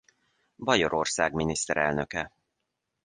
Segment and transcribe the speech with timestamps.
[0.55, 2.31] Bajorország miniszterelnöke.